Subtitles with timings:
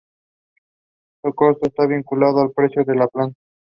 [1.21, 3.33] Su costo está vinculado al precio de la plata.